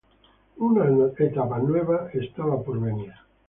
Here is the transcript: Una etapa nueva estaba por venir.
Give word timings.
Una 0.67 0.87
etapa 1.19 1.59
nueva 1.59 2.09
estaba 2.11 2.59
por 2.63 2.79
venir. 2.81 3.13